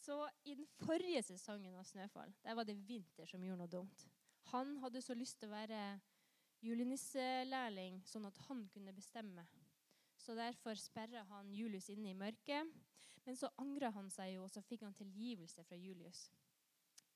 så 0.00 0.16
i 0.44 0.54
den 0.54 0.64
forrige 0.80 1.20
sesongen 1.22 1.76
av 1.76 1.84
Snøfall 1.84 2.32
der 2.46 2.56
var 2.56 2.64
det 2.64 2.78
Vinter 2.88 3.28
som 3.28 3.44
gjorde 3.44 3.60
noe 3.60 3.74
dumt. 3.74 4.08
Han 4.54 4.78
hadde 4.80 5.04
så 5.04 5.12
lyst 5.12 5.36
til 5.42 5.52
å 5.52 5.58
være 5.58 6.00
julenisselærling, 6.64 8.00
sånn 8.08 8.24
at 8.24 8.40
han 8.48 8.64
kunne 8.72 8.96
bestemme. 8.96 9.44
Så 10.16 10.32
Derfor 10.32 10.80
sperra 10.80 11.26
han 11.34 11.52
Julius 11.52 11.90
inne 11.92 12.14
i 12.14 12.16
mørket. 12.16 12.72
Men 13.26 13.36
så 13.36 13.52
angra 13.60 13.92
han 13.92 14.08
seg 14.08 14.38
jo, 14.38 14.48
og 14.48 14.50
så 14.50 14.64
fikk 14.64 14.88
han 14.88 14.96
tilgivelse 14.96 15.68
fra 15.68 15.76
Julius. 15.76 16.30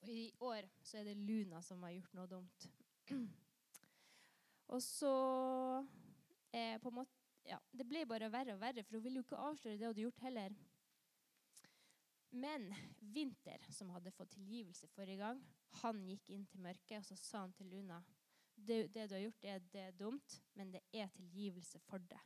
Og 0.03 0.11
I 0.11 0.33
år 0.43 0.67
så 0.83 0.99
er 0.99 1.11
det 1.11 1.17
Luna 1.17 1.63
som 1.63 1.83
har 1.87 1.95
gjort 1.95 2.15
noe 2.19 2.31
dumt. 2.31 2.69
Og 4.73 4.83
så 4.83 5.15
eh, 6.53 6.79
på 6.81 6.91
en 6.91 6.99
måte, 7.03 7.19
ja, 7.47 7.59
Det 7.75 7.87
ble 7.87 8.05
bare 8.07 8.31
verre 8.31 8.55
og 8.55 8.61
verre, 8.63 8.85
for 8.87 8.97
hun 8.97 9.05
ville 9.05 9.19
jo 9.19 9.27
ikke 9.27 9.41
avsløre 9.49 9.75
det 9.75 9.83
hun 9.83 9.91
hadde 9.91 10.05
gjort 10.05 10.25
heller. 10.27 10.55
Men 12.33 12.69
Vinter, 13.13 13.67
som 13.71 13.91
hadde 13.93 14.15
fått 14.15 14.33
tilgivelse 14.39 14.89
forrige 14.95 15.21
gang, 15.21 15.43
han 15.83 16.01
gikk 16.07 16.31
inn 16.33 16.47
til 16.49 16.63
mørket 16.65 17.01
og 17.01 17.05
så 17.05 17.17
sa 17.19 17.43
han 17.45 17.53
til 17.57 17.69
Luna 17.75 17.99
det, 18.55 18.87
det 18.95 19.09
du 19.11 19.15
har 19.17 19.25
gjort, 19.25 19.43
det, 19.43 19.57
det 19.73 19.81
er 19.81 19.99
dumt, 19.99 20.39
men 20.55 20.73
det 20.73 20.81
er 20.93 21.11
tilgivelse 21.17 21.81
for 21.85 21.99
det. 21.99 22.21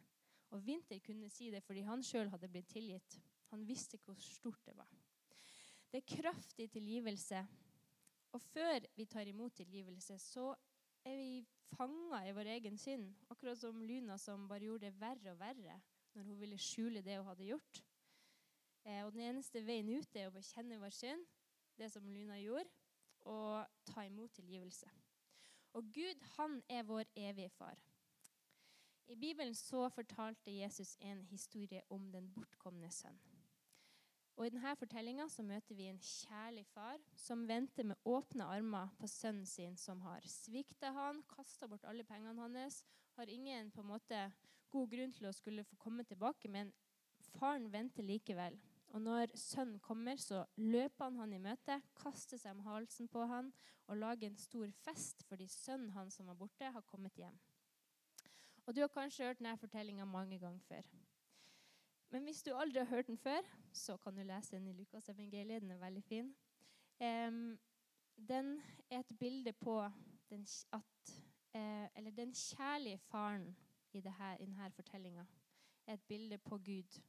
Og 0.54 0.62
Vinter 0.66 1.00
kunne 1.02 1.30
si 1.32 1.50
det 1.50 1.62
fordi 1.64 1.82
han 1.86 2.04
sjøl 2.04 2.30
hadde 2.30 2.50
blitt 2.50 2.68
tilgitt. 2.70 3.18
Han 3.50 3.64
visste 3.66 3.98
hvor 4.04 4.18
stort 4.20 4.62
det 4.66 4.76
var. 4.76 4.90
Det 5.90 6.02
er 6.02 6.16
kraftig 6.16 6.68
tilgivelse. 6.70 7.46
Og 8.34 8.42
før 8.42 8.86
vi 8.96 9.04
tar 9.04 9.28
imot 9.28 9.54
tilgivelse, 9.56 10.18
så 10.18 10.54
er 11.04 11.16
vi 11.16 11.46
fanga 11.76 12.22
i 12.26 12.34
vår 12.34 12.50
egen 12.56 12.78
synd. 12.78 13.14
Akkurat 13.30 13.58
som 13.58 13.82
Luna 13.82 14.18
som 14.18 14.48
bare 14.48 14.66
gjorde 14.66 14.86
det 14.86 15.00
verre 15.00 15.32
og 15.32 15.40
verre 15.40 15.80
når 16.14 16.22
hun 16.22 16.40
ville 16.40 16.58
skjule 16.58 17.02
det 17.04 17.18
hun 17.18 17.28
hadde 17.28 17.50
gjort. 17.50 17.82
Eh, 18.84 19.04
og 19.04 19.12
Den 19.12 19.20
eneste 19.20 19.62
veien 19.66 19.88
ut 19.88 20.16
er 20.16 20.28
å 20.28 20.34
bekjenne 20.34 20.78
vår 20.80 20.94
synd, 20.94 21.26
det 21.76 21.90
som 21.92 22.06
Luna 22.08 22.38
gjorde, 22.40 22.70
og 23.26 23.66
ta 23.84 24.06
imot 24.06 24.32
tilgivelse. 24.38 24.88
Og 25.76 25.90
Gud, 25.92 26.22
han 26.36 26.62
er 26.68 26.86
vår 26.88 27.04
evige 27.16 27.50
far. 27.50 27.76
I 29.08 29.14
Bibelen 29.14 29.54
så 29.54 29.88
fortalte 29.88 30.50
Jesus 30.50 30.96
en 31.00 31.22
historie 31.22 31.82
om 31.90 32.12
den 32.12 32.32
bortkomne 32.34 32.90
sønn. 32.90 33.18
Og 34.36 34.44
I 34.46 34.50
denne 34.52 34.74
fortellinga 34.76 35.24
møter 35.48 35.76
vi 35.78 35.86
en 35.88 36.00
kjærlig 36.04 36.66
far 36.68 37.00
som 37.16 37.46
venter 37.48 37.86
med 37.88 37.96
åpne 38.04 38.44
armer 38.44 38.90
på 39.00 39.08
sønnen 39.08 39.46
sin, 39.48 39.78
som 39.80 40.02
har 40.04 40.20
svikta 40.28 40.90
han, 40.92 41.22
kasta 41.30 41.66
bort 41.66 41.86
alle 41.88 42.04
pengene 42.04 42.42
hans, 42.42 42.82
har 43.16 43.32
ingen 43.32 43.70
på 43.72 43.80
en 43.80 43.88
måte 43.94 44.18
god 44.68 44.90
grunn 44.92 45.14
til 45.16 45.30
å 45.30 45.32
skulle 45.32 45.64
få 45.64 45.78
komme 45.80 46.04
tilbake, 46.04 46.50
men 46.52 46.72
faren 47.38 47.70
venter 47.72 48.04
likevel. 48.04 48.58
Og 48.92 49.02
når 49.02 49.32
sønnen 49.40 49.80
kommer, 49.80 50.20
så 50.20 50.44
løper 50.60 51.08
han 51.08 51.18
han 51.22 51.32
i 51.32 51.40
møte, 51.40 51.80
kaster 51.96 52.36
seg 52.36 52.58
om 52.58 52.64
halsen 52.68 53.08
på 53.08 53.24
han 53.32 53.50
og 53.88 54.00
lager 54.02 54.28
en 54.28 54.38
stor 54.40 54.68
fest 54.84 55.24
fordi 55.30 55.48
sønnen 55.48 55.96
hans 55.96 56.20
som 56.20 56.28
var 56.28 56.36
borte, 56.36 56.68
har 56.76 56.84
kommet 56.92 57.16
hjem. 57.16 57.40
Og 58.66 58.74
Du 58.74 58.80
har 58.82 58.92
kanskje 58.92 59.24
hørt 59.24 59.40
denne 59.40 59.56
fortellinga 59.56 60.04
mange 60.04 60.38
ganger 60.42 60.60
før. 60.68 60.88
Men 62.10 62.24
hvis 62.24 62.42
du 62.42 62.52
aldri 62.54 62.78
har 62.78 62.86
hørt 62.86 63.06
den 63.06 63.18
før, 63.18 63.40
så 63.72 63.96
kan 63.96 64.16
du 64.16 64.22
lese 64.22 64.56
den 64.56 64.66
i 64.66 64.72
Lukas 64.72 65.08
evangeliet. 65.08 65.62
Den 65.62 65.70
er 65.70 65.78
veldig 65.78 66.04
fin. 66.04 66.34
Den 68.28 68.62
er 68.90 68.98
et 68.98 69.18
bilde 69.18 69.52
på 69.52 69.90
den, 70.30 70.46
at, 70.72 71.22
eh, 71.54 71.88
eller 71.96 72.10
den 72.10 72.32
kjærlige 72.34 72.98
faren 72.98 73.56
i, 73.92 74.00
dette, 74.00 74.36
i 74.40 74.46
denne 74.46 74.70
fortellinga. 74.70 75.26
er 75.86 75.94
et 75.94 76.06
bilde 76.08 76.38
på 76.38 76.58
Gud. 76.58 77.00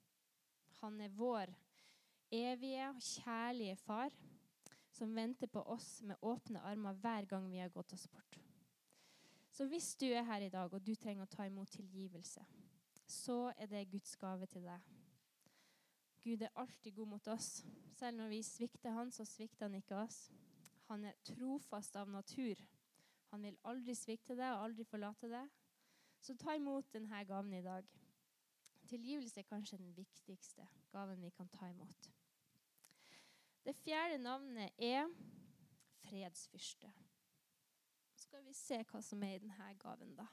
Han 0.82 1.02
er 1.02 1.10
vår 1.10 1.54
evige 2.32 2.90
og 2.90 3.02
kjærlige 3.02 3.76
far 3.76 4.12
som 4.92 5.16
venter 5.16 5.48
på 5.48 5.62
oss 5.62 6.02
med 6.04 6.16
åpne 6.22 6.62
armer 6.62 6.94
hver 6.94 7.26
gang 7.26 7.52
vi 7.52 7.58
har 7.58 7.70
gått 7.70 7.94
oss 7.94 8.08
bort. 8.08 8.40
Så 9.52 9.66
hvis 9.66 9.96
du 9.96 10.06
er 10.06 10.24
her 10.24 10.42
i 10.42 10.50
dag 10.50 10.74
og 10.74 10.86
du 10.86 10.96
trenger 10.96 11.26
å 11.26 11.32
ta 11.32 11.46
imot 11.46 11.72
tilgivelse, 11.74 12.44
så 13.08 13.54
er 13.58 13.66
det 13.72 13.90
Guds 13.92 14.16
gave 14.20 14.46
til 14.46 14.68
deg. 14.68 14.80
Gud 16.24 16.42
er 16.42 16.56
alltid 16.56 16.92
god 16.92 17.08
mot 17.08 17.28
oss. 17.28 17.66
Selv 17.96 18.18
når 18.18 18.28
vi 18.28 18.42
svikter 18.44 18.92
Han, 18.92 19.12
så 19.12 19.26
svikter 19.26 19.66
Han 19.66 19.76
ikke 19.76 19.96
oss. 19.96 20.32
Han 20.88 21.06
er 21.06 21.16
trofast 21.24 21.96
av 21.96 22.10
natur. 22.10 22.60
Han 23.32 23.44
vil 23.44 23.58
aldri 23.64 23.96
svikte 23.96 24.36
deg 24.36 24.52
og 24.54 24.64
aldri 24.66 24.84
forlate 24.88 25.30
deg. 25.32 25.48
Så 26.20 26.36
ta 26.36 26.56
imot 26.56 26.92
denne 26.94 27.24
gaven 27.26 27.54
i 27.54 27.64
dag. 27.64 27.88
Tilgivelse 28.88 29.40
er 29.40 29.48
kanskje 29.48 29.78
den 29.78 29.96
viktigste 29.96 30.68
gaven 30.92 31.22
vi 31.22 31.30
kan 31.36 31.50
ta 31.52 31.70
imot. 31.72 32.12
Det 33.64 33.76
fjerde 33.76 34.18
navnet 34.18 34.72
er 34.80 35.10
fredsfyrste. 36.08 36.92
Så 38.16 38.28
skal 38.28 38.46
vi 38.46 38.54
se 38.56 38.80
hva 38.92 39.02
som 39.04 39.24
er 39.24 39.36
i 39.36 39.42
denne 39.44 39.74
gaven, 39.80 40.16
da. 40.16 40.28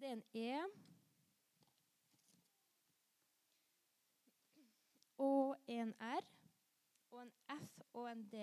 Det 0.00 0.08
er 0.08 0.12
en 0.12 0.24
E. 0.34 0.64
Og 5.18 5.56
en 5.66 5.94
R. 6.00 6.24
Og 7.10 7.22
en 7.22 7.32
F 7.60 7.80
og 7.92 8.10
en 8.10 8.24
D. 8.28 8.42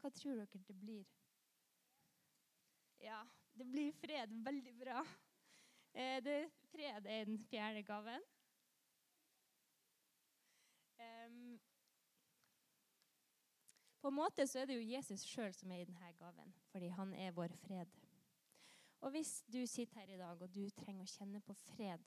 Hva 0.00 0.10
tror 0.16 0.40
dere 0.40 0.62
det 0.68 0.76
blir? 0.80 1.04
Ja, 3.00 3.20
det 3.58 3.66
blir 3.68 3.92
fred. 3.92 4.32
Veldig 4.44 4.74
bra. 4.78 5.04
Eh, 5.92 6.22
det, 6.24 6.38
fred 6.72 7.06
er 7.06 7.24
den 7.24 7.38
fjerde 7.38 7.82
gaven. 7.82 8.24
Um, 11.00 11.60
på 14.00 14.08
en 14.08 14.14
måte 14.14 14.46
så 14.46 14.58
er 14.58 14.70
det 14.70 14.80
jo 14.80 14.92
Jesus 14.96 15.24
sjøl 15.28 15.52
som 15.56 15.72
er 15.72 15.82
i 15.82 15.88
denne 15.88 16.12
gaven, 16.18 16.54
fordi 16.72 16.88
han 16.88 17.14
er 17.14 17.36
vår 17.36 17.52
fred. 17.66 17.99
Og 19.00 19.10
hvis 19.14 19.40
du 19.52 19.60
sitter 19.66 20.00
her 20.00 20.14
i 20.14 20.18
dag 20.20 20.42
og 20.42 20.54
du 20.54 20.64
trenger 20.76 21.06
å 21.06 21.12
kjenne 21.12 21.40
på 21.44 21.56
fred, 21.64 22.02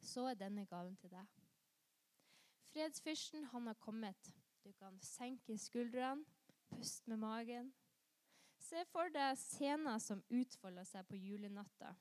så 0.00 0.28
er 0.30 0.38
denne 0.38 0.66
gaven 0.70 0.94
til 0.96 1.12
deg. 1.12 1.40
Fredsfyrsten, 2.70 3.48
han 3.50 3.66
har 3.66 3.78
kommet. 3.82 4.30
Du 4.64 4.70
kan 4.78 5.00
senke 5.02 5.58
skuldrene, 5.58 6.24
puste 6.70 7.10
med 7.10 7.18
magen. 7.18 7.72
Se 8.60 8.84
for 8.92 9.10
deg 9.10 9.34
scener 9.40 9.98
som 9.98 10.22
utfolder 10.30 10.86
seg 10.86 11.08
på 11.08 11.18
julenatta. 11.18 11.94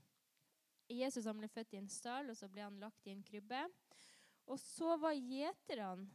Jesus 0.90 1.26
han 1.30 1.38
ble 1.42 1.50
født 1.50 1.74
i 1.74 1.82
en 1.82 1.90
stall, 1.90 2.30
og 2.30 2.38
så 2.38 2.50
ble 2.50 2.66
han 2.66 2.80
lagt 2.82 3.08
i 3.08 3.14
en 3.14 3.26
krybbe. 3.26 3.64
Og 4.50 4.58
så 4.62 4.96
var 5.02 5.18
gjeterne 5.18 6.10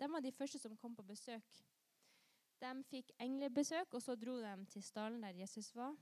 de 0.00 0.08
var 0.08 0.20
de 0.24 0.32
første 0.32 0.58
som 0.58 0.76
kom 0.80 0.94
på 0.96 1.04
besøk. 1.04 1.58
De 2.60 2.70
fikk 2.88 3.10
englebesøk, 3.20 3.92
og 3.92 4.02
så 4.02 4.14
dro 4.16 4.38
de 4.40 4.54
til 4.72 4.82
stallen 4.82 5.20
der 5.22 5.42
Jesus 5.42 5.74
var. 5.76 5.92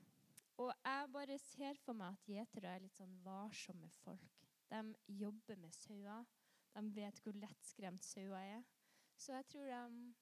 Og 0.59 0.73
jeg 0.85 1.11
bare 1.15 1.39
ser 1.39 1.79
for 1.85 1.95
meg 1.95 2.17
at 2.17 2.31
gjetere 2.33 2.73
er 2.75 2.83
litt 2.83 2.99
sånn 2.99 3.15
varsomme 3.23 3.91
folk. 4.01 4.47
De 4.69 4.81
jobber 5.21 5.61
med 5.63 5.75
sauer. 5.77 6.27
De 6.75 6.83
vet 6.95 7.21
hvor 7.23 7.39
lettskremt 7.39 8.05
sauer 8.05 8.57
er. 8.59 8.65
Så 9.19 9.35
jeg 9.37 9.47
tror 9.53 9.71
de 9.71 10.15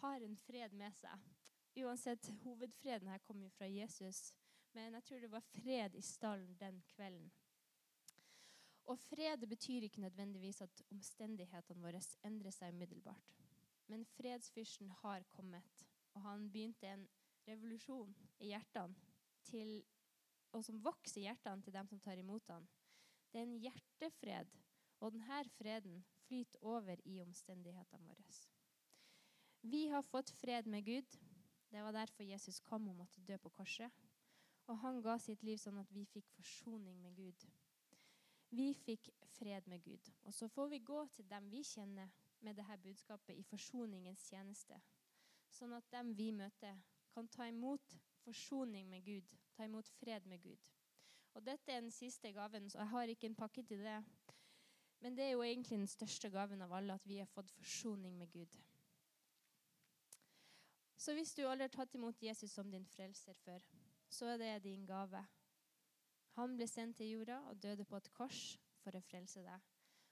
har 0.00 0.26
en 0.26 0.36
fred 0.46 0.74
med 0.78 0.94
seg. 0.98 1.26
Uansett, 1.80 2.30
hovedfreden 2.44 3.10
her 3.10 3.22
kommer 3.26 3.46
jo 3.46 3.54
fra 3.54 3.68
Jesus. 3.70 4.30
Men 4.74 4.94
jeg 4.98 5.06
tror 5.06 5.22
det 5.22 5.32
var 5.32 5.46
fred 5.52 5.94
i 5.98 6.02
stallen 6.06 6.54
den 6.58 6.80
kvelden. 6.94 7.30
Og 8.90 8.98
fred 8.98 9.46
betyr 9.46 9.86
ikke 9.86 10.02
nødvendigvis 10.02 10.62
at 10.62 10.82
omstendighetene 10.90 11.82
våre 11.82 12.00
endrer 12.26 12.54
seg 12.54 12.74
umiddelbart. 12.74 13.36
Men 13.90 14.06
fredsfyrsten 14.06 14.90
har 15.02 15.26
kommet, 15.30 15.86
og 16.14 16.22
han 16.22 16.50
begynte 16.50 16.86
en 16.86 17.08
revolusjon 17.46 18.14
i 18.40 18.52
hjertene 18.52 18.96
til, 19.48 19.80
og 20.52 20.64
som 20.64 20.80
vokser 20.84 21.22
i 21.22 21.26
hjertene 21.28 21.62
til 21.64 21.74
dem 21.74 21.88
som 21.88 22.00
tar 22.00 22.20
imot 22.20 22.46
den. 22.48 22.68
Det 23.30 23.40
er 23.40 23.46
en 23.46 23.58
hjertefred, 23.62 24.56
og 25.00 25.14
denne 25.14 25.42
freden 25.56 26.04
flyter 26.26 26.64
over 26.66 27.00
i 27.04 27.20
omstendighetene 27.22 28.06
våre. 28.06 28.40
Vi 29.62 29.86
har 29.92 30.02
fått 30.02 30.30
fred 30.30 30.66
med 30.66 30.84
Gud. 30.84 31.18
Det 31.70 31.82
var 31.82 31.92
derfor 31.92 32.22
Jesus 32.22 32.60
kom 32.60 32.88
og 32.88 32.96
måtte 32.96 33.20
dø 33.20 33.36
på 33.36 33.48
korset. 33.48 33.90
Og 34.66 34.78
han 34.78 35.02
ga 35.02 35.18
sitt 35.18 35.42
liv 35.42 35.58
sånn 35.60 35.78
at 35.80 35.90
vi 35.92 36.06
fikk 36.08 36.30
forsoning 36.36 37.00
med 37.02 37.16
Gud. 37.16 37.44
Vi 38.50 38.72
fikk 38.74 39.10
fred 39.36 39.66
med 39.68 39.82
Gud. 39.84 40.10
Og 40.24 40.34
så 40.34 40.48
får 40.48 40.68
vi 40.68 40.78
gå 40.78 41.04
til 41.14 41.28
dem 41.30 41.50
vi 41.50 41.62
kjenner 41.66 42.10
med 42.40 42.56
dette 42.56 42.78
budskapet 42.82 43.36
i 43.36 43.44
forsoningens 43.44 44.24
tjeneste. 44.30 44.80
Sånn 45.50 45.74
at 45.76 45.90
dem 45.92 46.14
vi 46.16 46.30
møter, 46.32 46.78
kan 47.14 47.28
ta 47.28 47.48
imot 47.48 47.96
forsoning 48.24 48.88
med 48.88 49.04
Gud, 49.04 49.36
ta 49.56 49.64
imot 49.64 49.88
fred 49.88 50.26
med 50.26 50.42
Gud. 50.42 50.70
Og 51.34 51.46
dette 51.46 51.72
er 51.72 51.80
den 51.80 51.90
siste 51.94 52.32
gaven, 52.32 52.70
så 52.70 52.78
jeg 52.78 52.88
har 52.88 53.12
ikke 53.12 53.26
en 53.26 53.38
pakke 53.38 53.62
til 53.62 53.84
det. 53.86 54.04
Men 55.00 55.16
det 55.16 55.24
er 55.24 55.30
jo 55.30 55.42
egentlig 55.42 55.78
den 55.78 55.86
største 55.86 56.30
gaven 56.30 56.62
av 56.62 56.72
alle, 56.72 56.94
at 56.94 57.06
vi 57.08 57.18
har 57.18 57.30
fått 57.30 57.50
forsoning 57.50 58.18
med 58.18 58.32
Gud. 58.32 58.58
Så 61.00 61.14
hvis 61.16 61.32
du 61.34 61.46
aldri 61.46 61.64
har 61.64 61.72
tatt 61.72 61.94
imot 61.96 62.22
Jesus 62.22 62.52
som 62.52 62.70
din 62.70 62.84
frelser 62.84 63.32
før, 63.44 63.62
så 64.08 64.26
er 64.34 64.38
det 64.38 64.64
din 64.64 64.84
gave. 64.86 65.22
Han 66.36 66.56
ble 66.56 66.66
sendt 66.68 66.98
til 67.00 67.14
jorda 67.14 67.38
og 67.48 67.62
døde 67.62 67.86
på 67.88 67.96
et 67.96 68.10
kors 68.12 68.42
for 68.82 68.96
å 68.96 69.02
frelse 69.04 69.42
deg. 69.46 69.70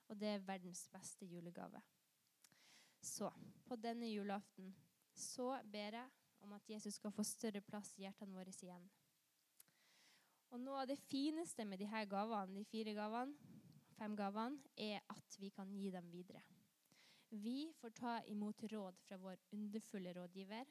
Og 0.09 0.17
det 0.17 0.31
er 0.33 0.47
verdens 0.47 0.87
beste 0.89 1.27
julegave. 1.29 1.83
Så 3.05 3.29
på 3.69 3.77
denne 3.77 4.09
julaften 4.09 4.73
så 5.13 5.59
ber 5.73 5.99
jeg 5.99 6.18
om 6.45 6.53
at 6.57 6.71
Jesus 6.71 6.99
skal 6.99 7.13
få 7.15 7.25
større 7.27 7.63
plass 7.65 7.95
i 7.97 8.05
hjertene 8.07 8.37
våre 8.37 8.55
igjen. 8.55 8.89
Og 10.51 10.61
Noe 10.63 10.83
av 10.83 10.89
det 10.89 10.99
fineste 11.09 11.65
med 11.69 11.81
disse 11.83 12.05
gavene, 12.09 12.57
de 12.57 12.65
fire 12.65 12.95
gavene, 12.97 13.35
fem 13.99 14.15
gavene, 14.17 14.61
er 14.77 15.03
at 15.13 15.37
vi 15.41 15.51
kan 15.53 15.73
gi 15.77 15.91
dem 15.93 16.09
videre. 16.11 16.43
Vi 17.29 17.73
får 17.77 17.91
ta 17.93 18.15
imot 18.33 18.63
råd 18.73 19.01
fra 19.05 19.19
vår 19.21 19.37
underfulle 19.53 20.15
rådgiver, 20.17 20.71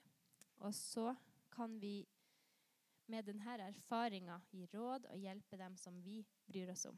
og 0.65 0.73
så 0.73 1.11
kan 1.53 1.77
vi 1.79 2.07
med 3.07 3.27
denne 3.29 3.59
erfaringa 3.67 4.39
gi 4.51 4.65
råd 4.73 5.05
og 5.11 5.21
hjelpe 5.21 5.59
dem 5.59 5.77
som 5.77 5.99
vi 6.03 6.23
bryr 6.47 6.73
oss 6.73 6.87
om. 6.89 6.97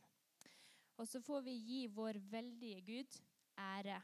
Og 0.97 1.07
så 1.07 1.21
får 1.23 1.43
vi 1.45 1.57
gi 1.67 1.81
vår 1.87 2.17
veldige 2.31 2.81
Gud 2.87 3.19
ære 3.59 3.99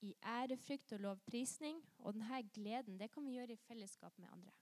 i 0.00 0.14
ærefrykt 0.24 0.92
og 0.92 1.00
lovprisning. 1.00 1.82
Og 1.98 2.14
denne 2.14 2.42
gleden 2.54 2.98
det 3.00 3.10
kan 3.10 3.26
vi 3.26 3.36
gjøre 3.36 3.52
i 3.52 3.62
fellesskap 3.68 4.18
med 4.18 4.28
andre. 4.32 4.52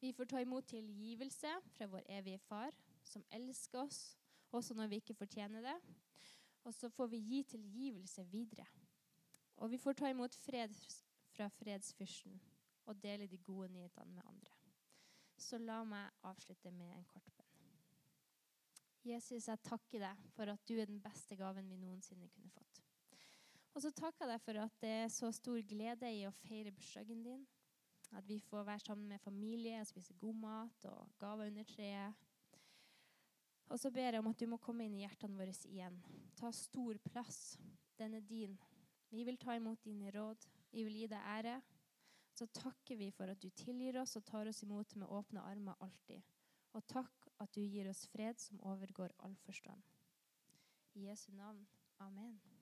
Vi 0.00 0.12
får 0.12 0.24
ta 0.24 0.40
imot 0.42 0.66
tilgivelse 0.68 1.48
fra 1.72 1.86
vår 1.86 2.02
evige 2.18 2.38
Far, 2.38 2.74
som 3.04 3.24
elsker 3.32 3.80
oss 3.86 4.18
også 4.54 4.74
når 4.74 4.86
vi 4.86 5.00
ikke 5.00 5.14
fortjener 5.14 5.64
det. 5.64 5.76
Og 6.64 6.74
så 6.74 6.88
får 6.88 7.06
vi 7.06 7.16
gi 7.16 7.42
tilgivelse 7.42 8.24
videre. 8.24 8.66
Og 9.56 9.70
vi 9.70 9.78
får 9.78 9.92
ta 9.92 10.10
imot 10.10 10.34
fred 10.34 10.74
fra 11.34 11.48
fredsfyrsten 11.48 12.40
og 12.86 13.02
dele 13.02 13.26
de 13.26 13.38
gode 13.38 13.68
nyhetene 13.72 14.12
med 14.12 14.22
andre. 14.26 14.52
Så 15.38 15.58
la 15.58 15.82
meg 15.84 16.10
avslutte 16.22 16.70
med 16.70 16.92
en 16.94 17.04
kort 17.08 17.30
bønn. 17.36 17.50
Jesus, 19.04 19.48
jeg 19.48 19.60
takker 19.64 20.00
deg 20.00 20.24
for 20.32 20.48
at 20.48 20.68
du 20.68 20.78
er 20.78 20.88
den 20.88 21.00
beste 21.02 21.36
gaven 21.36 21.68
vi 21.68 21.76
noensinne 21.76 22.28
kunne 22.28 22.52
fått. 22.54 22.83
Og 23.74 23.82
så 23.82 23.90
takker 23.90 24.24
jeg 24.24 24.30
deg 24.30 24.42
for 24.44 24.60
at 24.62 24.76
det 24.82 24.92
er 25.02 25.08
så 25.10 25.30
stor 25.34 25.58
glede 25.66 26.10
i 26.14 26.22
å 26.28 26.34
feire 26.44 26.72
bursdagen 26.74 27.24
din. 27.26 27.42
At 28.14 28.26
vi 28.28 28.38
får 28.38 28.66
være 28.68 28.84
sammen 28.84 29.08
med 29.10 29.22
familie 29.22 29.80
og 29.80 29.88
spise 29.90 30.14
god 30.20 30.38
mat 30.38 30.86
og 30.86 31.10
gaver 31.18 31.50
under 31.50 31.66
treet. 31.66 32.20
Og 33.72 33.80
så 33.80 33.90
ber 33.90 34.12
jeg 34.12 34.20
om 34.20 34.30
at 34.30 34.38
du 34.38 34.46
må 34.46 34.60
komme 34.62 34.86
inn 34.86 34.94
i 34.94 35.02
hjertene 35.02 35.38
våre 35.38 35.54
igjen. 35.66 35.96
Ta 36.38 36.52
stor 36.54 37.00
plass. 37.08 37.56
Den 37.98 38.14
er 38.14 38.26
din. 38.28 38.54
Vi 39.10 39.24
vil 39.26 39.38
ta 39.40 39.56
imot 39.58 39.82
dine 39.82 40.12
råd. 40.14 40.46
Vi 40.70 40.84
vil 40.86 41.00
gi 41.02 41.10
deg 41.10 41.30
ære. 41.34 41.58
Så 42.34 42.46
takker 42.54 42.98
vi 42.98 43.10
for 43.14 43.30
at 43.30 43.42
du 43.42 43.48
tilgir 43.54 43.98
oss 44.00 44.16
og 44.18 44.26
tar 44.26 44.50
oss 44.50 44.62
imot 44.66 44.94
med 44.98 45.10
åpne 45.10 45.42
armer 45.42 45.78
alltid. 45.82 46.22
Og 46.74 46.86
takk 46.90 47.30
at 47.42 47.54
du 47.54 47.62
gir 47.62 47.90
oss 47.90 48.06
fred 48.10 48.38
som 48.42 48.62
overgår 48.62 49.14
all 49.18 49.38
forstand. 49.46 49.82
I 50.94 51.08
Jesu 51.08 51.32
navn. 51.32 51.66
Amen. 52.02 52.53